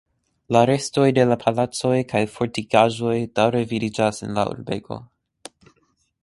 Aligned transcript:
La 0.55 0.61
restoj 0.69 1.03
de 1.17 1.25
la 1.31 1.35
palacoj 1.43 1.99
kaj 2.13 2.21
fortikaĵoj 2.37 3.13
daŭre 3.41 3.63
vidiĝas 3.75 4.23
en 4.29 4.35
la 4.41 4.47
urbego. 4.55 4.99